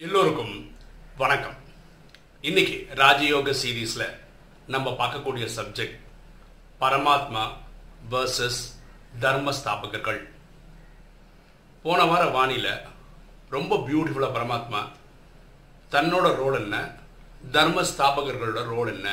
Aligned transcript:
எல்லோருக்கும் 0.00 0.54
வணக்கம். 1.16 1.54
இன்னைக்கு 2.44 2.74
ராஜயோக 2.94 3.52
சீரீஸில் 3.60 4.04
நம்ம 4.66 4.90
பார்க்கக்கூடிய 4.98 5.44
சப்ஜெக்ட் 5.54 5.94
பரமாத்மா 6.80 7.44
வர்சஸ் 8.10 8.58
தர்ம 9.22 9.52
ஸ்தாபகர்கள் 9.58 10.20
போன 11.84 12.04
வார 12.04 12.24
வானில 12.36 12.70
ரொம்ப 13.50 13.78
பியூட்டிஃபுல்லாக 13.86 14.36
பரமாத்மா 14.36 14.80
தன்னோட 15.92 16.34
ரோல் 16.40 16.58
என்ன 16.62 16.76
தர்ம 17.52 17.84
ஸ்தாபகர்களோட 17.92 18.64
ரோல் 18.72 18.92
என்ன 18.96 19.08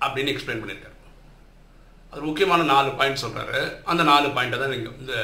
அப்படின்னு 0.00 0.32
எக்ஸ்பிளைன் 0.34 0.62
பண்ணியிருக்காரு. 0.62 0.96
அது 2.12 2.22
முக்கியமான 2.28 2.62
நாலு 2.62 2.92
பாயிண்ட் 3.00 3.24
சொல்கிறாரு 3.24 3.60
அந்த 3.84 4.02
நாலு 4.02 4.28
பாயிண்ட்டை 4.38 4.60
தான் 4.62 4.74
நீங்கள் 4.76 4.96
இந்த 5.02 5.14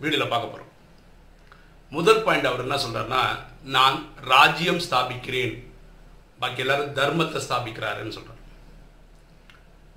வீடியோவில் 0.00 0.32
பார்க்க 0.32 0.52
போகிறோம் 0.54 0.72
முதல் 1.92 2.24
பாயிண்ட் 2.28 2.48
அவர் 2.48 2.64
என்ன 2.64 2.78
சொல்கிறாருன்னா 2.84 3.20
நான் 3.74 3.96
ராஜ்யம் 4.20 4.82
ஸ்தாபிக்கிறேன். 4.86 5.54
பாக்கி 6.40 6.60
எல்லாரும் 6.60 6.94
தர்மத்தை 6.94 7.38
ஸ்தாபிக்கிறாருன்னு 7.46 8.16
சொல்கிறார் 8.16 8.42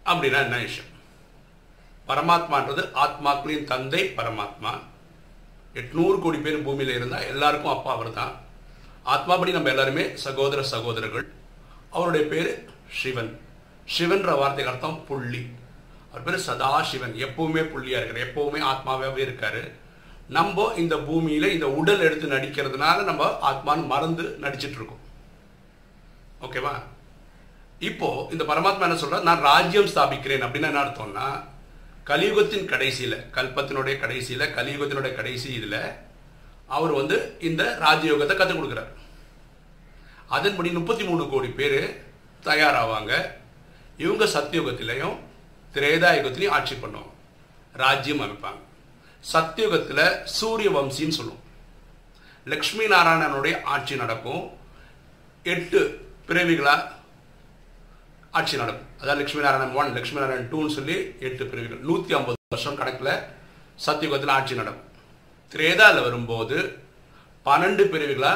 அப்படின்னா 0.05 0.39
என்ன 0.45 0.57
விஷயம்? 0.57 0.91
பரமாத்மான்றது 2.07 2.83
ஆத்மாக்களின் 3.03 3.63
தந்தை 3.63 4.13
பரமாத்மா. 4.17 4.71
எட்நூறு 5.73 6.19
கோடி 6.19 6.37
பேர் 6.37 6.63
பூமியில் 6.63 6.95
இருந்தால் 6.95 7.25
எல்லாருக்கும் 7.25 7.71
அப்பா 7.71 7.91
அவர் 7.91 8.11
தான் 8.13 8.33
ஆத்மாபடி 9.05 9.51
நம்ம 9.51 9.69
எல்லாருமே 9.69 10.15
சகோதர 10.15 10.63
சகோதரர்கள். 10.63 11.27
அவருடைய 11.89 12.27
பேர் 12.27 12.69
சிவன். 13.01 13.39
சிவன்ற 13.97 14.37
வார்த்தைக்கு 14.37 14.73
அர்த்தம் 14.73 15.05
புள்ளி. 15.05 15.45
அவர் 16.11 16.23
பேர் 16.23 16.45
சதா 16.47 16.81
சிவன் 16.81 17.13
எப்பவுமே 17.13 17.63
புள்ளியாக 17.73 18.01
இருக்கார். 18.01 18.27
எப்பவுமே 18.27 18.59
ஆத்மாவே 18.71 19.27
இருக்காரு. 19.27 19.63
நம்ம 20.29 20.73
இந்த 20.77 20.95
பூமியில 20.95 21.45
இந்த 21.55 21.67
உடல் 21.69 21.99
எடுத்து 21.99 22.27
நடிக்கிறதுனால 22.27 23.03
நம்ம 23.03 23.23
ஆத்மான்னு 23.51 23.85
மறந்து 23.85 24.37
நடிச்சிட்டு 24.41 24.77
இருக்கோம். 24.79 25.03
ஓகேவா? 26.41 26.73
இப்போ 27.79 28.27
இந்த 28.31 28.43
பரமாத்மா 28.43 28.85
என்ன 28.87 28.99
சொல்ற 29.03 29.21
நான் 29.21 29.39
ராஜ்யம் 29.39 29.91
ஸ்தாபிக்கிறேன் 29.93 30.45
அப்படின்னு 30.45 30.69
என்ன 30.71 30.83
அர்த்தம்னா 30.83 31.27
கலியுகத்தின் 32.09 32.69
கடைசியில 32.73 33.15
கல்பத்தினுடைய 33.37 33.95
கடைசியில 34.03 34.43
கலியுகத்தினுடைய 34.57 35.15
கடைசி 35.15 35.57
இதுல 35.57 35.77
அவர் 36.67 36.91
வந்து 36.91 37.37
இந்த 37.39 37.63
ராஜயோகத்தை 37.81 38.35
கற்றுக் 38.35 38.59
கொடுக்குறாரு. 38.59 38.93
அதன்படி 40.27 40.69
முப்பத்தி 40.69 41.03
மூணு 41.03 41.29
கோடி 41.29 41.47
பேர் 41.47 42.05
தயாராவாங்க. 42.43 43.11
இவங்க 43.97 44.25
சத்தியுகத்திலையும் 44.25 45.17
திரேதாயுகத்திலையும் 45.73 46.55
ஆட்சி 46.57 46.75
பண்ணுவாங்க. 46.75 47.13
ராஜ்யம் 47.73 48.21
அமைப்பாங்க. 48.21 48.61
சத்தியுகத்தில் 49.31 50.23
சூரிய 50.23 50.69
வம்சின்னு 50.77 51.17
சொல்லுவோம். 51.19 51.43
லக்ஷ்மி 52.45 52.85
நாராயணனுடைய 52.85 53.55
ஆட்சி 53.63 53.95
நடக்கும். 53.95 54.43
எட்டு 55.43 55.79
பிறவிகளா 56.27 56.75
ஆட்சி 58.31 58.55
நடக்கும். 58.57 58.87
அதாவது 59.01 59.21
லக்ஷ்மி 59.21 59.41
நாராயணன் 59.41 59.75
ஒன் 59.79 59.93
லக்ஷ்மி 59.97 60.19
நாராயணன் 60.19 60.51
டூன்னு 60.51 60.75
சொல்லி 60.77 60.97
எட்டு 61.27 61.43
பிறவிகள். 61.45 61.81
நூற்றி 61.89 62.13
ஐம்பது 62.13 62.37
வருஷம் 62.53 62.79
கணக்கில் 62.81 63.13
சத்தியுகத்தில் 63.85 64.35
ஆட்சி 64.37 64.55
நடக்கும். 64.61 64.87
திரேதாவில் 65.51 66.05
வரும்போது 66.07 66.57
பன்னெண்டு 67.45 67.83
பிரிவுகளா 67.93 68.33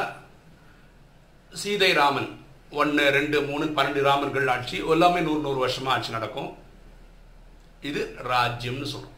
சீதை 1.62 1.92
ராமன் 1.92 2.30
ஒன்று 2.70 3.10
ரெண்டு 3.16 3.42
மூணு 3.42 3.64
பன்னெண்டு 3.64 4.00
ராமர்கள் 4.10 4.50
ஆட்சி. 4.50 4.76
எல்லாமே 4.94 5.20
நூறு 5.20 5.40
நூறு 5.40 5.60
வருஷமா 5.66 5.90
ஆட்சி 5.96 6.10
நடக்கும். 6.10 6.56
இது 7.88 8.16
ராஜ்யம்னு 8.30 8.88
சொல்றோம். 8.94 9.13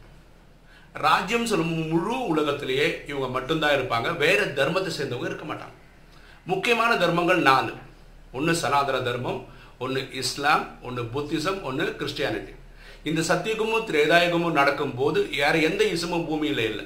ராஜ்யம் 1.05 1.49
சொல்லும் 1.49 1.73
முழு 1.91 2.15
உலகத்திலேயே 2.31 2.87
இவங்க 3.11 3.27
மட்டும்தான் 3.35 3.75
இருப்பாங்க. 3.77 4.09
வேற 4.23 4.39
தர்மத்தை 4.59 4.91
சேர்ந்தவங்க 4.97 5.29
இருக்க 5.29 5.45
மாட்டாங்க. 5.49 5.75
முக்கியமான 6.51 6.91
தர்மங்கள் 7.03 7.41
நாலு. 7.49 7.71
ஒன்று 8.37 8.53
சனாதன 8.63 8.97
தர்மம் 9.07 9.41
ஒன்று 9.83 10.01
இஸ்லாம் 10.21 10.63
ஒன்று 10.87 11.01
புத்திசம் 11.15 11.59
ஒன்று 11.69 11.85
கிறிஸ்டியானிட்டி. 11.99 12.53
இந்த 13.09 13.21
சத்தியுகமும் 13.29 13.87
திரேதாயுகமும் 13.89 14.57
நடக்கும் 14.59 14.95
போது 14.99 15.19
வேற 15.39 15.55
எந்த 15.69 15.83
இசமும் 15.95 16.27
பூமியில 16.29 16.63
இல்லை. 16.71 16.85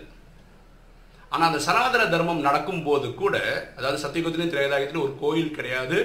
ஆனால் 1.34 1.48
அந்த 1.50 1.60
சனாதன 1.68 2.04
தர்மம் 2.14 2.46
நடக்கும் 2.48 2.84
போது 2.88 3.08
கூட 3.22 3.36
அதாவது 3.78 4.02
சத்தியுகத்திலையும் 4.06 4.54
திரேதாயத்திலையும் 4.56 5.08
ஒரு 5.08 5.16
கோயில் 5.24 5.56
கிடையாது. 5.58 6.00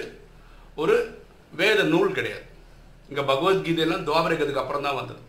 ஒரு 0.82 0.96
வேத 1.60 1.80
நூல் 1.94 2.16
கிடையாது. 2.18 2.44
இங்கே 3.10 3.22
பகவத்கீதையெல்லாம் 3.30 4.06
துவாபரகத்துக்கு 4.08 4.62
அப்புறம் 4.62 4.86
தான் 4.86 5.00
வந்தது. 5.00 5.20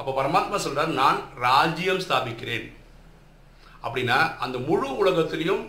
அப்போ 0.00 0.10
பரமாத்மா 0.18 0.58
சொல்கிறார் 0.66 0.92
நான் 1.00 1.18
ராஜ்யம் 1.46 2.04
ஸ்தாபிக்கிறேன். 2.04 2.66
அப்படின்னா 3.86 4.18
அந்த 4.44 4.56
முழு 4.68 4.88
உலகத்திலையும் 5.02 5.64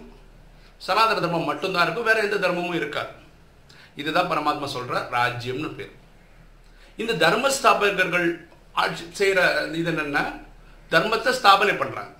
சனாதன 0.85 1.17
தர்மம் 1.23 1.49
மட்டும்தான் 1.49 1.85
இருக்கும் 1.85 2.07
வேற 2.09 2.19
எந்த 2.27 2.37
தர்மமும் 2.43 2.77
இருக்காது. 2.79 3.11
இதுதான் 4.01 4.29
பரமாத்மா 4.31 4.67
சொல்கிற 4.75 4.99
ராஜ்யம்னு 5.17 5.69
பேர். 5.79 5.91
இந்த 7.01 7.13
தர்ம 7.23 7.51
ஸ்தாபகர்கள் 7.57 8.27
ஆட்சி 8.81 9.03
செய்கிற 9.19 9.41
இது 9.79 9.89
என்னென்னா 9.91 10.23
தர்மத்தை 10.93 11.31
ஸ்தாபனை 11.39 11.75
பண்றாங்க. 11.81 12.13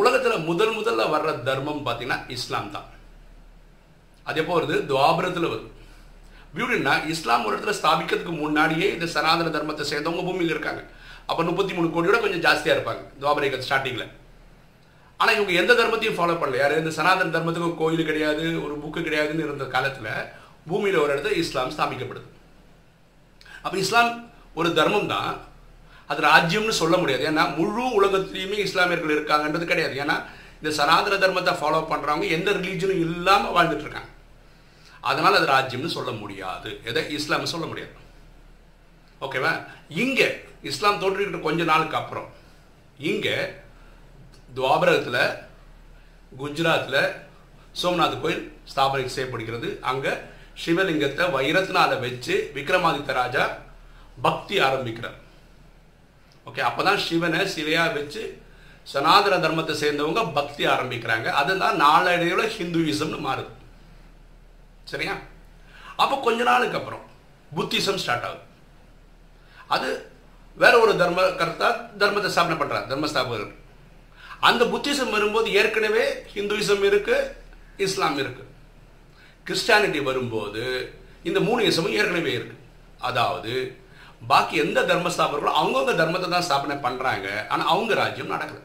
உலகத்துல 0.00 0.34
முதல் 0.48 0.74
முதல்ல 0.78 1.02
வர்ற 1.14 1.30
தர்மம் 1.48 1.84
பார்த்தீங்கன்னா 1.86 2.18
இஸ்லாம் 2.36 2.72
தான். 2.76 2.88
அது 4.28 4.40
எப்போ 4.42 4.52
வருது? 4.58 4.76
துவாபரத்தில் 4.90 5.50
வருது. 5.52 5.70
பியூட்டின்னா 6.56 6.94
இஸ்லாம் 7.12 7.46
ஒரு 7.46 7.54
இடத்துல 7.56 7.74
ஸ்தாபிக்கிறதுக்கு 7.80 8.34
முன்னாடியே 8.42 8.88
இந்த 8.96 9.06
சனாதன 9.14 9.52
தர்மத்தை 9.56 9.84
சேர்ந்தவங்க 9.92 10.24
பூமியில் 10.28 10.54
இருக்காங்க. 10.54 10.82
அப்போ 11.30 11.42
முப்பத்தி 11.48 11.72
மூணு 11.76 11.88
கோடியோட 11.94 12.18
கொஞ்சம் 12.24 12.44
ஜாஸ்தியாக 12.46 12.76
இருப்பாங்க 12.76 13.02
துவாபரிக 13.22 13.60
ஸ்டார்டிங்கில் 13.66 14.06
ஆனால் 15.20 15.34
இவங்க 15.36 15.52
எந்த 15.60 15.72
தர்மத்தையும் 15.80 16.18
ஃபாலோ 16.18 16.34
பண்ணல. 16.40 16.56
யார்? 16.60 16.78
இந்த 16.78 16.90
சனாதன 16.90 17.32
தர்மத்துக்கு 17.34 17.68
ஒரு 17.70 17.76
கோயில் 17.82 18.08
கிடையாது 18.08 18.44
ஒரு 18.64 18.74
புக்கு 18.82 19.00
கிடையாதுன்னு 19.06 19.46
இருந்த 19.46 19.64
காலத்தில் 19.64 20.10
பூமியில் 20.68 21.02
ஒரு 21.02 21.10
இடத்துல 21.14 21.36
இஸ்லாம் 21.42 21.74
ஸ்தாபிக்கப்படுது. 21.76 22.28
அப்போ 23.62 23.76
இஸ்லாம் 23.78 24.10
ஒரு 24.54 24.68
தர்மம் 24.78 25.10
தான். 25.14 25.30
அது 26.10 26.20
ராஜ்யம்னு 26.22 26.74
சொல்ல 26.82 26.96
முடியாது. 26.96 27.24
ஏன்னா 27.30 27.44
முழு 27.58 27.84
உலகத்திலையுமே 27.98 28.58
இஸ்லாமியர்கள் 28.68 29.16
இருக்காங்கன்றது 29.16 29.64
கிடையாது. 29.64 29.94
ஏன்னா 30.04 30.16
இந்த 30.60 30.70
சனாதன 30.80 31.18
தர்மத்தை 31.24 31.54
ஃபாலோ 31.60 31.80
பண்ணுறவங்க 31.92 32.28
எந்த 32.38 32.50
ரிலீஜனும் 32.50 33.02
இல்லாமல் 33.06 33.54
வாழ்ந்துட்டு 33.56 33.86
இருக்காங்க. 33.86 34.10
அதனால் 35.00 35.38
அது 35.40 35.46
ராஜ்யம்னு 35.46 35.96
சொல்ல 35.98 36.10
முடியாது. 36.10 36.80
எதை? 36.84 37.02
இஸ்லாம் 37.18 37.52
சொல்ல 37.54 37.66
முடியாது. 37.66 37.94
ஓகேவா 39.24 39.52
இங்கே 40.02 40.28
இஸ்லாம் 40.70 41.00
தோன்றிக்கிட்ட 41.02 41.40
கொஞ்ச 41.46 41.62
நாளுக்கு 41.70 41.96
அப்புறம். 42.00 42.28
இங்கே 43.10 43.36
துவாபரத்தில் 44.56 45.22
குஜராத்தில் 46.40 47.02
சோம்நாத் 47.80 48.22
கோயில் 48.22 48.44
ஸ்தாபனை 48.70 49.06
செய்யப்படுகிறது. 49.16 49.68
அங்கே 49.90 50.12
சிவலிங்கத்தை 50.62 51.24
வைரத்தினால் 51.36 52.00
வச்சு 52.04 52.34
விக்ரமாதித்த 52.56 53.12
ராஜா 53.20 53.44
பக்தி 54.26 54.56
ஆரம்பிக்கிறார். 54.68 55.18
ஓகே 56.48 56.62
அப்போ 56.68 56.82
தான் 56.88 57.02
சிவனை 57.06 57.40
சிலையாக 57.54 57.94
வச்சு 57.98 58.22
சனாதன 58.92 59.34
தர்மத்தை 59.44 59.74
சேர்ந்தவங்க 59.82 60.22
பக்தி 60.38 60.62
ஆரம்பிக்கிறாங்க. 60.74 61.28
அதுதான் 61.40 61.76
நாளடைவில் 61.84 62.52
ஹிந்துவிசம்னு 62.56 63.18
மாறுது. 63.26 63.52
சரியா? 64.92 65.14
அப்போ 66.02 66.16
கொஞ்ச 66.26 66.40
நாளுக்கு 66.50 66.78
அப்புறம் 66.80 67.04
புத்திசம் 67.56 68.00
ஸ்டார்ட் 68.02 68.26
ஆகுது. 68.28 68.43
அது 69.74 69.88
வேற 70.62 70.72
ஒரு 70.84 70.92
தர்ம 71.02 71.20
கர்த்தா 71.40 71.68
தர்மத்தை 72.00 72.30
ஸ்தாபனை 72.34 72.56
பண்றார் 72.58 72.88
தர்மஸ்தாபகர்கள். 72.90 73.54
அந்த 74.48 74.62
புத்திசம் 74.72 75.14
வரும்போது 75.16 75.48
ஏற்கனவே 75.60 76.04
ஹிந்துவிசம் 76.34 76.84
இருக்கு 76.90 77.16
இஸ்லாம் 77.86 78.18
இருக்கு. 78.22 78.44
கிறிஸ்டியானிட்டி 79.46 80.00
வரும்போது 80.10 80.62
இந்த 81.28 81.38
மூணு 81.48 81.62
இசமும் 81.70 81.96
ஏற்கனவே 82.00 82.32
இருக்கு. 82.38 82.56
அதாவது 83.08 83.54
பாக்கி 84.30 84.56
எந்த 84.64 84.80
தர்மஸ்தாபர்களோ 84.90 85.56
அவங்கவுங்க 85.60 85.94
தர்மத்தை 86.02 86.28
தான் 86.34 86.46
ஸ்தாபனை 86.48 86.76
பண்றாங்க. 86.86 87.28
ஆனால் 87.52 87.70
அவங்க 87.72 87.92
ராஜ்யம் 88.02 88.32
நடக்குது 88.34 88.62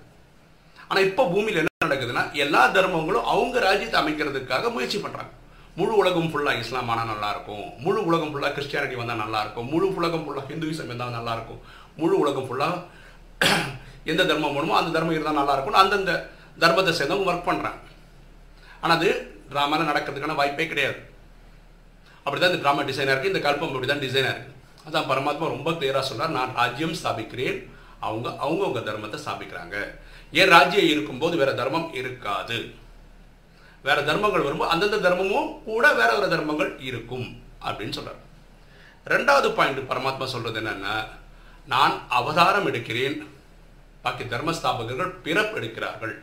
ஆனால் 0.90 1.08
இப்போ 1.08 1.24
பூமியில் 1.34 1.60
என்ன 1.62 1.88
நடக்குதுன்னா 1.88 2.24
எல்லா 2.44 2.62
தர்மங்களும் 2.78 3.28
அவங்க 3.34 3.58
ராஜ்யத்தை 3.68 3.98
அமைக்கிறதுக்காக 4.02 4.72
முயற்சி 4.76 5.00
பண்றாங்க. 5.06 5.34
முழு 5.80 5.94
உலகம் 6.02 6.30
ஃபுல்லாக 6.32 6.62
இஸ்லாம் 6.64 6.90
ஆனால் 6.94 7.10
நல்லாயிருக்கும் 7.14 7.66
முழு 7.84 8.00
உலகம் 8.10 8.32
ஃபுல்லாக 8.34 8.54
கிறிஸ்டியானிட்டி 8.58 8.98
வந்தால் 9.02 9.22
நல்லாயிருக்கும் 9.24 9.68
முழு 9.74 9.88
உலகம் 10.00 10.24
ஃபுல்லாக 10.26 10.48
ஹிந்துவிசம் 10.52 10.90
இருந்தால் 10.90 11.18
நல்லாயிருக்கும் 11.18 11.62
முழு 12.02 12.16
உலகம் 12.24 12.48
ஃபுல்லாக 12.50 12.76
எந்த 14.12 14.22
தர்மம் 14.30 14.56
வேணுமோ 14.56 14.76
அந்த 14.80 14.92
தர்மம் 14.96 15.16
இருந்தால் 15.16 15.40
நல்லா 15.40 15.82
அந்தந்த 15.84 16.14
தர்மத்தை 16.64 16.94
சேர்ந்தவங்க 17.00 17.32
ஒர்க் 17.32 17.50
பண்ணுறாங்க 17.50 17.80
ஆனால் 18.82 18.98
அது 18.98 19.10
ட்ராமாவில் 19.52 19.90
நடக்கிறதுக்கான 19.90 20.36
வாய்ப்பே 20.40 20.66
கிடையாது. 20.72 21.00
அப்படி 22.26 22.40
தான் 22.42 22.52
இந்த 22.52 22.62
ட்ராமா 22.64 22.82
டிசைனாக 22.90 23.14
இருக்குது 23.14 23.34
இந்த 23.34 23.42
கல்பம் 23.46 23.72
அப்படி 23.74 23.90
தான் 23.92 24.04
டிசைனாக 24.06 24.34
இருக்குது 24.36 24.58
அதான் 24.88 25.08
பரமாத்மா 25.12 25.48
ரொம்ப 25.56 25.70
கிளியராக 25.78 26.04
சொல்கிறார் 26.10 26.36
நான் 26.38 26.54
ராஜ்யம் 26.60 26.98
ஸ்தாபிக்கிறேன். 27.00 27.58
அவங்க 28.08 28.28
அவங்கவுங்க 28.44 28.82
தர்மத்தை 28.90 29.18
ஸ்தாபிக்கிறாங்க. 29.26 29.78
ஏன் 30.34 30.52
ராஜ்யம் 30.56 30.92
இருக்கும்போது 30.94 31.36
வேறு 31.42 31.60
தர்மம் 31.62 31.90
இருக்காது? 32.02 32.58
வேற 33.84 34.04
தர்மங்கள் 34.04 34.42
வரும்போது 34.42 34.72
அந்தந்த 34.72 35.10
தர்மமும் 35.10 35.64
கூட 35.64 35.94
வேற 35.94 36.14
வேற 36.14 36.28
தர்மங்கள் 36.28 36.80
இருக்கும் 36.80 37.42
அப்படின்னு 37.66 37.98
சொல்றாரு. 37.98 38.22
ரெண்டாவது 39.06 39.54
பாயிண்ட் 39.54 39.92
பரமாத்மா 39.92 40.26
சொல்றது 40.26 40.62
என்னன்னா 40.62 41.08
நான் 41.66 42.06
அவதாரம் 42.10 42.68
எடுக்கிறேன். 42.68 43.28
பாக்கி 44.02 44.24
தர்மஸ்தாபகர்கள் 44.24 45.22
பிறப்பு 45.24 45.60
எடுக்கிறார்கள். 45.60 46.20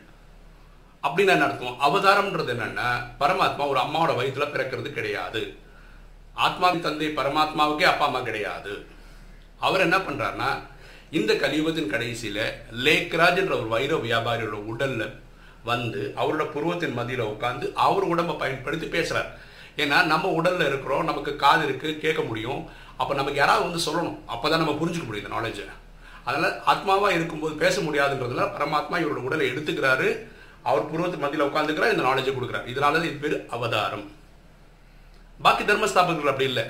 அப்படின்னு 1.03 1.27
என்ன 1.27 1.43
அர்த்தம்? 1.43 1.81
அவதாரம்ன்றது 1.81 2.51
என்னன்னா 2.51 3.05
பரமாத்மா 3.19 3.67
ஒரு 3.67 3.79
அம்மாவோட 3.79 4.17
வயிற்றுல 4.17 4.45
பிறக்கிறது 4.47 4.93
கிடையாது. 4.93 5.57
ஆத்மாவின் 6.33 6.81
தந்தை 6.81 7.07
பரமாத்மாவுக்கே 7.07 7.83
அப்பா 7.83 8.05
அம்மா 8.05 8.19
கிடையாது. 8.19 8.85
அவர் 9.59 9.79
என்ன 9.79 9.97
பண்றாருன்னா 9.97 10.61
இந்த 11.11 11.33
கலியுகத்தின் 11.33 11.91
கடைசியில 11.91 12.51
லேக்ராஜ்ன்ற 12.71 13.45
ஒரு 13.45 13.67
வைர 13.67 13.95
வியாபாரியோட 13.95 14.57
உடல்ல 14.73 15.13
வந்து 15.71 16.01
அவரோட 16.21 16.43
புருவத்தின் 16.55 16.97
மதியில் 16.99 17.29
உட்காந்து 17.33 17.65
அவர் 17.85 18.09
உடம்பை 18.13 18.35
பயன்படுத்தி 18.43 18.87
பேசுகிறார் 18.95 19.29
ஏன்னா 19.83 19.97
நம்ம 20.11 20.29
உடலில் 20.39 20.67
இருக்கிறோம் 20.69 21.09
நமக்கு 21.09 21.31
காது 21.43 21.63
இருக்குது 21.67 21.99
கேட்க 22.03 22.21
முடியும். 22.29 22.61
அப்போ 23.01 23.13
நமக்கு 23.19 23.41
யாராவது 23.41 23.65
வந்து 23.67 23.85
சொல்லணும். 23.87 24.17
அப்பதான் 24.33 24.61
நம்ம 24.63 24.75
புரிஞ்சுக்க 24.79 25.05
முடியும் 25.07 25.25
இந்த 25.25 25.35
நாலேஜை 25.35 25.65
அதனால் 26.29 26.55
ஆத்மாவாக 26.71 27.17
இருக்கும்போது 27.17 27.53
பேச 27.63 27.75
முடியாதுன்றதுல 27.81 28.45
பரமாத்மா 28.57 28.95
இவரோட 29.03 29.19
உடலை 29.27 29.45
எடுத்துக்கிறாரு. 29.51 30.07
அவர் 30.69 30.89
புருவத்து 30.91 31.17
மத்தியில் 31.23 31.47
உட்காந்துக்கிறார் 31.49 31.93
இந்த 31.95 32.05
நாலேஜை 32.07 32.31
கொடுக்குறாரு. 32.33 32.65
இதனால 32.73 33.03
இது 33.09 33.17
பேர் 33.23 33.37
அவதாரம். 33.55 34.05
பாக்கி 35.45 35.63
தர்மஸ்தாபகர்கள் 35.63 36.33
அப்படி 36.33 36.49
இல்லை. 36.51 36.65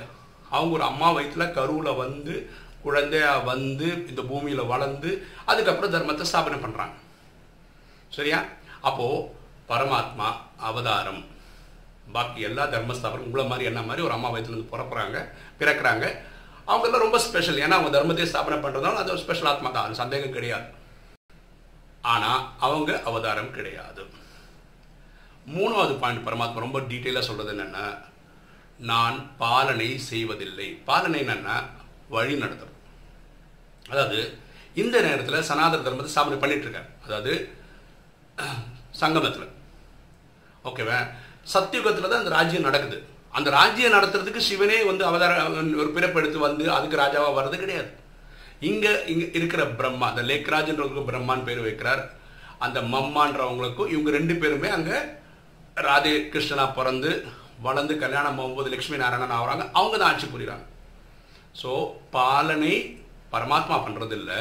அவங்க 0.55 0.73
ஒரு 0.77 0.85
அம்மா 0.91 1.07
வயிற்றுல 1.15 1.45
கருவில் 1.55 1.99
வந்து 2.03 2.33
குழந்தையா 2.85 3.31
வந்து 3.51 3.87
இந்த 4.11 4.21
பூமியில் 4.29 4.69
வளர்ந்து 4.73 5.09
அதுக்கப்புறம் 5.51 5.93
தர்மத்தை 5.95 6.25
ஸ்தாபனை 6.31 6.59
பண்ணுறாங்க 6.65 6.95
சரியா? 8.17 8.39
அப்போது 8.87 9.25
பரமாத்மா 9.69 10.27
அவதாரம். 10.69 11.21
பாக்கி 12.15 12.41
எல்லா 12.49 12.63
தர்மஸ்தாபனம் 12.73 13.25
உங்களை 13.27 13.43
மாதிரி 13.51 13.69
என்ன 13.69 13.81
மாதிரி 13.87 14.01
ஒரு 14.07 14.13
அம்மா 14.17 14.29
வயிற்றுல 14.33 14.55
இருந்து 14.55 14.73
பிறப்புறாங்க 14.73 15.17
பிறக்கிறாங்க. 15.61 16.05
அவங்கெல்லாம் 16.71 17.03
ரொம்ப 17.05 17.19
ஸ்பெஷல் 17.25 17.61
ஏன்னா 17.63 17.77
அவங்க 17.77 17.91
தர்மத்தை 17.95 18.27
ஸ்தாபனை 18.31 18.57
பண்ணுறதுனால 18.63 19.01
அது 19.01 19.13
ஒரு 19.15 19.23
ஸ்பெஷல் 19.23 19.49
ஆத்மா 19.51 19.69
தான். 19.69 19.87
அது 19.87 20.01
சந்தேகம் 20.03 20.35
கிடையாது. 20.37 20.67
ஆனால் 22.13 22.41
அவங்க 22.65 22.91
அவதாரம் 23.09 23.55
கிடையாது. 23.57 24.03
மூணாவது 25.55 25.93
பாயிண்ட் 26.03 26.25
பரமாத்மா 26.27 26.65
ரொம்ப 26.65 26.79
டீட்டெயிலாக 26.91 27.27
சொல்கிறது 27.27 27.53
என்னென்னா 27.55 27.85
நான் 28.91 29.17
பாலனை 29.43 29.89
செய்வதில்லை. 30.11 30.69
பாலனை 30.89 31.19
என்னென்னா 31.25 31.55
வழி 32.15 32.35
நடத்தும் 32.41 32.73
அதாவது 33.91 34.19
இந்த 34.81 34.97
நேரத்தில் 35.05 35.47
சனாதன 35.49 35.83
தர்மத்தை 35.85 36.11
ஸ்தாபனை 36.15 36.39
பண்ணிட்டு 36.41 36.81
அதாவது 37.05 37.33
சங்கமத்தில். 39.01 39.49
ஓகேவா 40.69 40.97
சத்தியுகத்தில் 41.53 42.11
தான் 42.11 42.23
அந்த 42.23 42.33
ராஜ்யம் 42.37 42.67
நடக்குது. 42.69 42.97
அந்த 43.37 43.49
ராஜ்யம் 43.59 43.95
நடத்துறதுக்கு 43.95 44.41
சிவனே 44.49 44.77
வந்து 44.89 45.03
அவதார 45.09 45.33
ஒரு 45.81 45.89
பிறப்பெடுத்து 45.95 46.37
வந்து 46.47 46.65
அதுக்கு 46.77 47.01
ராஜாவாக 47.03 47.37
வர்றது 47.37 47.57
கிடையாது. 47.63 47.89
இங்கே 48.69 48.91
இங்கே 49.13 49.27
இருக்கிற 49.39 49.63
பிரம்மா 49.79 50.05
அந்த 50.11 50.23
லேக்ராஜ்ன்றவங்களுக்கு 50.29 51.09
பிரம்மான்னு 51.09 51.47
பேர் 51.49 51.65
வைக்கிறார். 51.67 52.01
அந்த 52.65 52.79
மம்மான்றவங்களுக்கும் 52.93 53.91
இவங்க 53.93 54.11
ரெண்டு 54.17 54.35
பேருமே 54.43 54.69
அங்கே 54.77 54.97
ராதே 55.87 56.13
கிருஷ்ணனா 56.33 56.65
பிறந்து 56.77 57.11
வளர்ந்து 57.65 57.93
கல்யாணம் 58.03 58.39
ஆகும்போது 58.41 58.71
லட்சுமி 58.73 58.97
நாராயணன் 59.01 59.35
ஆகுறாங்க. 59.37 59.65
அவங்க 59.79 59.95
தான் 59.97 60.09
ஆட்சி 60.11 60.27
புரியுறாங்க. 60.33 60.65
ஸோ 61.61 61.69
பாலனை 62.15 62.73
பரமாத்மா 63.35 63.77
பண்ணுறதில்ல 63.85 64.31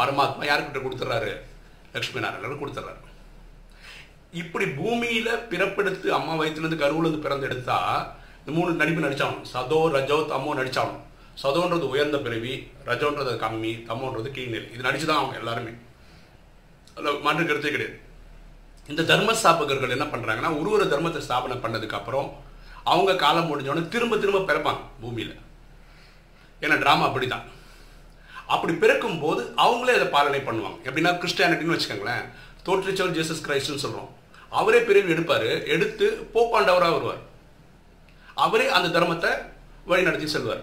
பரமாத்மா 0.00 0.42
யாருக்கிட்ட 0.50 0.82
கொடுத்துட்றாரு 0.82 1.32
லக்ஷ்மி 1.94 2.20
நாராயணன் 2.24 2.62
கொடுத்துட்றாரு 2.62 3.00
இப்படி 4.40 4.66
பூமியில 4.80 5.28
பிறப்பெடுத்து 5.52 6.08
அம்மா 6.18 6.34
வயிற்றுலேருந்து 6.40 6.82
கருவுலேருந்து 6.82 7.24
பிறந்தெடுத்தா 7.24 7.78
இந்த 8.40 8.52
மூணு 8.58 8.70
நடிப்பு 8.82 9.04
நடிச்சாகணும். 9.04 9.48
சதோ 9.54 9.80
ரஜோ 9.96 10.16
தமோ 10.30 10.52
நடிச்சாகணும். 10.60 11.02
சதோன்றது 11.42 11.86
உயர்ந்த 11.92 12.18
பிறவி 12.26 12.54
ரஜோன்றது 12.88 13.32
கம்மி 13.42 13.72
தம்மோன்றது 13.88 14.30
கீழ்நிலை. 14.36 14.68
இது 14.74 14.86
நடிச்சு 14.86 15.06
தான் 15.10 15.20
அவங்க 15.20 15.36
எல்லாருமே. 15.40 15.72
அதில் 16.96 17.20
மாற்று 17.26 17.44
கருத்தே 17.50 17.72
கிடையாது. 17.74 17.96
இந்த 18.92 19.02
தர்ம 19.10 19.34
ஸ்தாபகர்கள் 19.40 19.94
என்ன 19.96 20.06
பண்ணுறாங்கன்னா 20.12 20.50
ஒரு 20.60 20.70
ஒரு 20.76 20.86
தர்மத்தை 20.92 21.20
ஸ்தாபனை 21.26 21.56
பண்ணதுக்கு 21.64 21.98
அப்புறம் 21.98 22.28
அவங்க 22.92 23.12
காலம் 23.24 23.48
முடிஞ்சோடனே 23.50 23.84
திரும்ப 23.94 24.14
திரும்ப 24.22 24.40
பிறப்பாங்க 24.48 24.82
பூமியில். 25.02 25.34
ஏன்னா 26.62 26.78
டிராமா 26.82 27.04
அப்படிதான். 27.08 27.44
அப்படி 28.54 28.72
பிறக்கும் 28.82 29.20
போது 29.24 29.42
அவங்களே 29.64 29.94
அதை 29.98 30.08
பாலனை 30.16 30.40
பண்ணுவாங்க. 30.48 30.78
எப்படின்னா 30.88 31.12
கிறிஸ்டியானிட்டின்னு 31.22 31.76
வச்சுக்கோங்களேன் 31.76 32.26
தோற்றுச்சல் 32.66 33.14
ஜீசஸ் 33.18 33.44
கிரைஸ்ட்னு 33.46 33.84
சொல்கிறோம் 33.84 34.10
அவரே 34.60 34.80
பிரிவு 34.88 35.12
எடுப்பாரு 35.14 35.50
எடுத்து 35.74 36.06
போப்பாண்டவராக 36.34 36.94
வருவார். 36.96 37.22
அவரே 38.44 38.66
அந்த 38.76 38.88
தர்மத்தை 38.96 39.30
வழி 39.90 40.06
நடத்தி 40.08 40.28
செல்வார். 40.34 40.62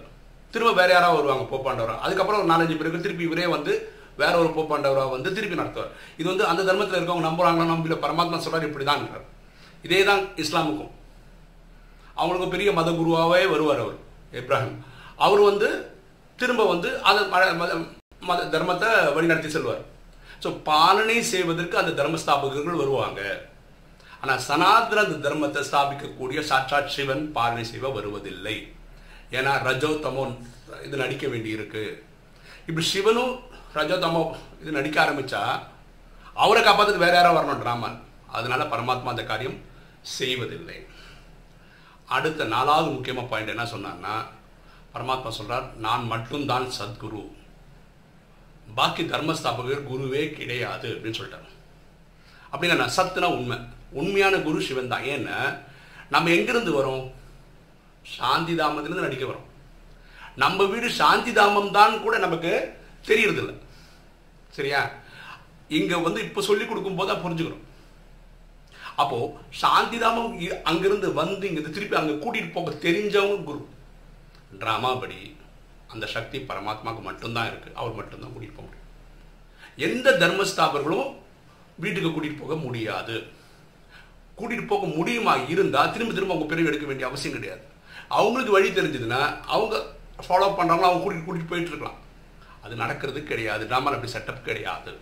திரும்ப 0.54 0.72
வேற 0.82 0.90
யாராவது 0.94 1.20
வருவாங்க 1.20 1.46
போப்பாண்டவராக 1.54 2.04
அதுக்கப்புறம் 2.06 2.42
ஒரு 2.42 2.52
நாலஞ்சு 2.52 2.78
பேருக்கு 2.78 3.06
திருப்பி 3.06 3.28
இவரே 3.30 3.48
வந்து 3.56 3.74
வேற 4.22 4.34
ஒரு 4.44 4.50
போப்பாண்டவராக 4.56 5.12
வந்து 5.16 5.30
திருப்பி 5.38 5.60
நடத்துவார். 5.62 5.92
இது 6.20 6.28
வந்து 6.32 6.46
அந்த 6.52 6.62
தர்மத்தில் 6.70 7.00
இருக்கவங்க 7.00 7.28
நம்புறாங்களா 7.30 7.74
நம்பல 7.74 7.98
பரமாத்மா 8.06 8.40
சொல்றாரு 8.46 8.70
இப்படிதான் 8.70 9.04
இதே 9.88 10.00
தான் 10.10 10.24
இஸ்லாமுக்கும். 10.44 10.94
அவங்களுக்கு 12.20 12.54
பெரிய 12.56 12.70
மத 12.80 12.90
குருவாகவே 13.00 13.44
வருவார் 13.54 13.84
அவர் 13.84 14.00
இப்ராஹிம். 14.40 14.76
அவர் 15.26 15.42
வந்து 15.50 15.70
திரும்ப 16.40 16.64
வந்து 16.74 16.90
அதை 17.10 17.22
மத 18.30 18.42
தர்மத்தை 18.56 18.90
வழிநடத்தி 19.16 19.50
செல்வார். 19.54 19.84
ஸோ 20.44 20.50
பாலனை 20.68 21.16
செய்வதற்கு 21.34 21.76
அந்த 21.82 21.92
தர்மஸ்தாபகர்கள் 22.00 22.82
வருவாங்க. 22.82 23.22
ஆனால் 24.22 24.42
சனாதன 24.48 25.04
அந்த 25.06 25.18
தர்மத்தை 25.26 25.62
ஸ்தாபிக்கக்கூடிய 25.68 26.40
சாட்சாத் 26.52 26.94
சிவன் 26.96 27.24
பாரணி 27.36 27.66
சிவ 27.72 27.90
வருவதில்லை. 27.98 28.56
ஏன்னா 29.38 29.52
ரஜோ 29.68 29.92
தமோ 30.06 30.24
இது 30.88 30.96
நடிக்க 31.04 31.26
வேண்டியிருக்கு. 31.34 31.84
இப்படி 32.70 32.86
சிவனும் 32.94 33.34
ரஜோ 33.78 33.98
தமோ 34.06 34.24
இது 34.62 34.72
நடிக்க 34.78 34.98
ஆரம்பித்தா 35.06 35.42
அவரை 36.44 36.62
காப்பாத்துக்கு 36.64 37.06
வேற 37.06 37.16
யாரோ 37.18 37.32
வரணும் 37.38 37.62
டிராமா 37.64 37.90
அதனால 38.38 38.62
பரமாத்மா 38.74 39.14
அந்த 39.14 39.24
காரியம் 39.32 39.58
செய்வதில்லை. 40.18 40.78
அடுத்த 42.18 42.46
நாலாவது 42.54 42.90
முக்கியமான 42.96 43.28
பாயிண்ட் 43.32 43.54
என்ன 43.56 43.66
சொன்னார்னா 43.74 44.14
பரமாத்மா 44.94 45.32
சொல்கிறார் 45.40 45.66
நான் 45.86 46.06
மட்டும்தான் 46.14 46.68
சத்குரு. 46.78 47.24
பாக்கி 48.78 49.04
தர்மஸ்தாபகர் 49.12 49.90
குருவே 49.90 50.24
கிடையாது. 50.38 50.90
அப்படின்னு 50.96 51.20
சொல்லிட்டார். 51.20 51.50
அப்படின்னா 52.54 52.88
சத்துனா 52.98 53.30
உண்மை. 53.40 53.58
உண்மையான 53.92 54.38
குரு 54.38 54.62
சிவன் 54.62 54.88
தான். 54.88 55.04
ஏன்னா 55.04 55.60
நம்ம 56.10 56.30
எங்கிருந்து 56.30 56.86
வரோம்? 56.86 57.12
சாந்தி 58.08 58.54
தாமத்திலிருந்து 58.54 59.02
நடிக்க 59.02 59.26
வரோம். 59.26 59.48
நம்ம 60.36 60.64
வீடு 60.64 60.90
சாந்தி 60.90 61.34
தாமம் 61.34 61.72
தான் 61.72 62.02
கூட 62.02 62.18
நமக்கு 62.18 62.74
தெரியறதில்ல. 63.06 63.54
சரியா? 64.50 64.92
இங்க 65.68 65.98
வந்து 65.98 66.22
இப்ப 66.22 66.42
சொல்லி 66.42 66.66
கொடுக்கும் 66.66 66.96
போது 66.96 67.14
தான் 67.14 67.24
புரிஞ்சுக்கிறோம். 67.24 67.68
அப்போ 68.96 69.38
சாந்தி 69.50 69.98
தாமம் 69.98 70.40
இ- 70.40 70.62
அங்கிருந்து 70.62 71.14
வந்து 71.14 71.56
இங்க 71.56 71.70
திருப்பி 71.70 71.96
அங்க 71.96 72.12
கூட்டிட்டு 72.12 72.52
போக 72.52 72.72
தெரிஞ்சவங்க 72.72 73.44
குரு. 73.44 73.68
ட்ராமா 74.60 75.00
படி 75.00 75.36
அந்த 75.88 76.06
சக்தி 76.06 76.40
பரமாத்மாவுக்கு 76.40 77.02
மட்டும்தான் 77.02 77.48
இருக்கு. 77.48 77.72
அவர் 77.76 77.94
மட்டும்தான் 77.94 78.30
கூட்டிட்டு 78.30 78.54
போக 78.56 78.68
முடியும். 78.68 78.78
எந்த 79.76 80.12
தர்மஸ்தாபர்களும் 80.12 81.16
வீட்டுக்கு 81.76 82.10
கூட்டிட்டு 82.10 82.40
போக 82.40 82.56
முடியாது. 82.56 83.38
கூட்டிட்டு 84.40 84.66
போக 84.74 84.86
முடியுமா 84.98 85.34
இருந்தா 85.54 85.82
திரும்ப 85.94 86.14
திரும்ப 86.18 86.34
அவங்க 86.36 86.50
பிரிவு 86.52 86.70
எடுக்க 86.72 86.86
வேண்டிய 86.90 87.08
அவசியம் 87.10 87.38
கிடையாது. 87.38 87.64
அவங்களுக்கு 88.18 88.56
வழி 88.58 88.70
தெரிஞ்சதுன்னா 88.78 89.22
அவங்க 89.56 89.76
ஃபாலோ 90.26 90.48
பண்ணுறாங்களோ 90.60 90.88
அவங்க 90.90 91.04
கூட்டிகிட்டு 91.04 91.28
கூட்டிகிட்டு 91.28 91.54
போயிட்டு 91.54 91.74
இருக்கலாம். 91.74 91.98
அது 92.64 92.74
நடக்கிறது 92.84 93.20
கிடையாது. 93.32 93.64
டிராமாவில் 93.72 93.98
அப்படி 93.98 94.14
செட்டப் 94.16 94.48
கிடையாது. 94.48 94.94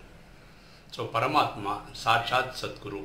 ஸோ 0.96 1.04
பரமாத்மா 1.16 1.74
சாட்சாத் 2.04 2.58
சத்குரு. 2.62 3.00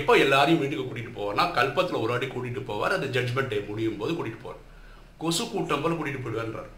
எப்போ 0.00 0.12
எல்லாரையும் 0.24 0.60
வீட்டுக்கு 0.62 0.84
கூட்டிகிட்டு 0.88 1.18
போவார்னா 1.18 1.44
கல்பத்தில் 1.58 2.02
ஒரு 2.02 2.10
வாட்டி 2.12 2.28
கூட்டிகிட்டு 2.34 2.62
போவார். 2.70 2.96
அது 2.96 3.06
ஜட்ஜ்மெண்ட் 3.16 3.52
டே 3.52 3.58
முடியும் 3.68 4.00
போது 4.00 4.12
கூட்டிகிட்டு 4.18 4.44
போவார். 4.44 4.60
கொசு 5.22 5.42
கூட்டம் 5.52 5.82
போல் 5.84 5.96
கூட்டிகிட்டு 5.98 6.24
போயிடுவார்ன்றார். 6.24 6.70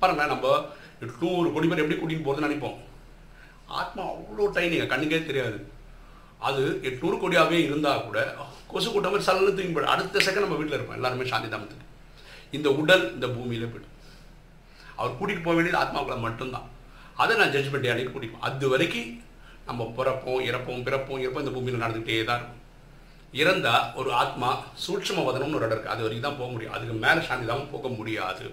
பாருங்க 0.00 0.26
நம்ம 0.34 0.46
நூறு 1.00 1.48
கோடி 1.54 1.66
பேர் 1.70 1.82
எப்படி 1.82 1.98
கூட்டிகிட்டு 2.00 2.26
போகிறதுன்னு 2.26 2.48
நினைப்போம். 2.48 2.78
ஆத்மா 3.80 4.02
அவ்வளோ 4.12 4.46
டைனிங்க 4.56 4.86
கண்ணுக்கே 4.92 5.18
தெரியாது. 5.30 5.58
அது 6.48 6.62
எட்நூறு 6.88 7.16
கோடியாகவே 7.20 7.58
இருந்தால் 7.66 8.04
கூட 8.06 8.18
கொசு 8.70 8.88
கூட்டம் 8.92 9.12
மாதிரி 9.14 9.26
சல்லு 9.28 9.52
தூங்கி 9.58 9.90
அடுத்த 9.94 10.24
செகண்ட் 10.26 10.46
நம்ம 10.46 10.58
வீட்டில் 10.60 10.78
இருப்போம். 10.78 10.98
எல்லாருமே 10.98 11.28
சாந்தி 11.32 11.48
தாமத்துக்கு 11.52 11.84
இந்த 12.56 12.68
உடல் 12.80 13.04
இந்த 13.14 13.26
பூமியில 13.36 13.66
போய்டும். 13.72 13.94
அவர் 14.98 15.16
கூட்டிகிட்டு 15.18 15.46
போக 15.46 15.54
வேண்டியது 15.56 15.80
ஆத்மாக்குள்ள 15.82 16.18
மட்டும்தான். 16.26 16.66
அதை 17.22 17.32
நான் 17.40 17.54
ஜட்ஜ்மெண்ட் 17.54 17.88
அன்னைக்கு 17.92 18.12
கூட்டிப்போம். 18.14 18.44
அது 18.48 18.68
வரைக்கும் 18.72 19.10
நம்ம 19.68 19.84
பிறப்போம் 19.98 20.42
இறப்போம் 20.48 20.84
பிறப்போம் 20.86 21.22
இறப்போம் 21.22 21.44
இந்த 21.44 21.52
பூமியில் 21.56 21.82
நடந்துகிட்டே 21.84 22.24
தான் 22.28 22.38
இருக்கும். 22.40 22.62
இறந்தால் 23.42 23.86
ஒரு 24.00 24.10
ஆத்மா 24.22 24.50
சூட்சம 24.84 25.24
வதனம்னு 25.28 25.58
ஒரு 25.58 25.66
இடம் 25.66 25.76
இருக்குது 25.76 25.94
அது 25.94 26.04
வரைக்கும் 26.04 26.26
தான் 26.28 26.38
போக 26.40 26.50
முடியும். 26.52 26.74
அதுக்கு 26.76 26.94
மேலே 27.04 27.20
சாந்தி 27.28 27.46
தான் 27.52 27.70
போக 27.72 27.88
முடியாது. 27.98 28.46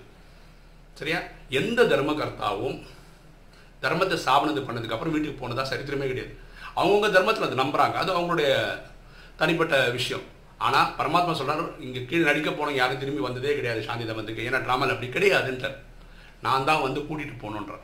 சரியா? 1.00 1.20
எந்த 1.60 1.84
தர்மகர்த்தாவும் 1.92 2.78
தர்மத்தை 3.84 4.18
சாபனது 4.25 4.62
பண்ணதுக்கப்புறம் 4.68 5.13
வீட்டுக்கு 5.16 5.42
போனதாக 5.44 5.68
சரித்திரமே 5.72 6.10
கிடையாது. 6.12 6.34
அவங்கவுங்க 6.80 7.10
தர்மத்தில் 7.15 7.48
அது 7.48 7.62
நம்புறாங்க. 7.63 7.96
அது 8.03 8.12
அவங்களுடைய 8.18 8.51
தனிப்பட்ட 9.42 9.75
விஷயம். 9.98 10.25
ஆனால் 10.65 10.92
பரமாத்மா 11.00 11.34
சொல்கிறார் 11.39 11.63
இங்கே 11.86 12.01
கீழே 12.10 12.24
நடிக்க 12.30 12.50
போனவங்க 12.51 12.82
யாரும் 12.82 13.01
திரும்பி 13.01 13.22
வந்ததே 13.25 13.56
கிடையாது 13.58 13.82
சாந்தி 13.88 14.06
தர்மத்துக்கு 14.10 14.46
ஏன்னா 14.50 14.62
டிராமாவில் 14.68 14.94
அப்படி 14.94 15.10
கிடையாதுன்ட்டார். 15.15 15.77
நான் 16.46 16.68
தான் 16.70 16.86
வந்து 16.86 17.00
கூட்டிட்டு 17.08 17.36
போகணுன்றேன் 17.44 17.84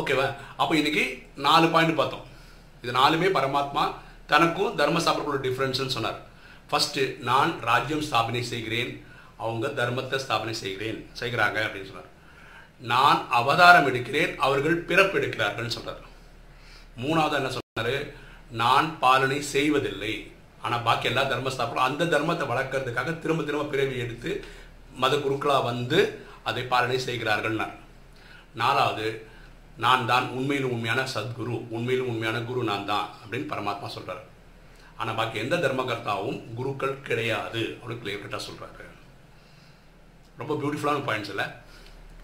ஓகேவா 0.00 0.26
அப்போ 0.60 0.72
இன்னைக்கு 0.80 1.02
நாலு 1.46 1.66
பாயிண்ட் 1.74 1.98
பார்த்தோம். 2.00 2.24
இது 2.82 2.92
நாலுமே 3.00 3.28
பரமாத்மா 3.36 3.84
தனக்கும் 4.32 4.76
தர்ம 4.80 5.00
ஸ்தாபனக்குள்ள 5.04 5.40
டிஃப்ரென்ஸ்னு 5.46 5.94
சொன்னார். 5.96 6.18
ஃபஸ்ட்டு 6.70 7.02
நான் 7.28 7.52
ராஜ்யம் 7.68 8.06
ஸ்தாபனை 8.08 8.42
செய்கிறேன். 8.52 8.92
அவங்க 9.44 9.66
தர்மத்தை 9.80 10.18
ஸ்தாபனை 10.24 10.54
செய்கிறேன். 10.62 10.98
செய்கிறாங்க 11.20 11.58
அப்படின்னு 11.66 11.90
சொன்னார். 11.90 12.10
நான் 12.92 13.20
அவதாரம் 13.38 13.88
எடுக்கிறேன். 13.90 14.32
அவர்கள் 14.46 14.76
பிறப்பு 14.90 15.16
எடுக்கிறார்கள் 15.20 15.74
சொல்கிறார் 15.76 16.02
மூணாவது 17.02 17.36
என்ன 17.40 17.50
சொன்னாரு? 17.56 17.96
நான் 18.62 18.88
பாலனை 19.02 19.38
செய்வதில்லை. 19.54 20.14
ஆனால் 20.64 20.84
பாக்கி 20.88 21.06
எல்லா 21.10 21.22
தர்மஸ்தாபனம் 21.32 21.86
அந்த 21.88 22.04
தர்மத்தை 22.12 22.44
வளர்க்கறதுக்காக 22.50 23.12
திரும்ப 23.22 23.42
திரும்ப 23.48 23.70
பிறவி 23.72 23.96
எடுத்து 24.04 24.30
மத 25.02 25.14
குருக்களாக 25.24 25.68
வந்து 25.70 25.98
அதை 26.48 26.62
பாலனை 26.72 26.98
செய்கிறார்கள் 27.08 27.56
நாலாவது 28.60 29.06
நான் 29.84 30.06
தான் 30.10 30.26
உண்மையிலும் 30.38 30.74
உண்மையான 30.76 31.02
சத்குரு 31.14 31.54
உண்மையிலும் 31.76 32.10
உண்மையான 32.12 32.40
குரு 32.48 32.60
நான் 32.70 32.88
தான் 32.90 33.06
அப்படின்னு 33.20 33.50
பரமாத்மா 33.52 33.88
சொல்கிறார் 33.94 34.22
ஆனால் 35.00 35.16
பாக்கி 35.18 35.42
எந்த 35.44 35.56
தர்மகர்த்தாவும் 35.64 36.38
குருக்கள் 36.58 36.94
கிடையாது 37.08 37.62
அப்படின்னு 37.78 38.02
கிளியர் 38.02 38.22
கட்டாக 38.24 38.42
சொல்கிறாரு 38.48 38.84
ரொம்ப 40.40 40.52
பியூட்டிஃபுல்லான 40.60 41.04
பாயிண்ட்ஸ் 41.08 41.32
இல்லை? 41.34 41.46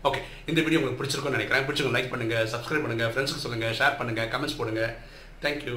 ஓகே 0.09 0.21
இந்த 0.51 0.61
வீடியோ 0.65 0.79
உங்களுக்கு 0.81 1.01
பிடிச்சிருக்கும்னு 1.01 1.39
நினைக்கிறேன். 1.39 1.65
பிடிச்சிருக்கோம் 1.67 1.97
லைக் 1.97 2.13
பண்ணுங்கள் 2.13 2.47
சப்ஸ்கிரைப் 2.53 2.85
பண்ணுங்க 2.85 3.07
ஃப்ரெண்ட்ஸுக்கு 3.13 3.45
சொல்லுங்க 3.47 3.67
ஷேர் 3.81 3.99
பண்ணுங்கள் 3.99 4.31
கமெண்ட்ஸ் 4.35 4.59
போடுங்க. 4.61 4.85
தேங்க்யூ 5.45 5.77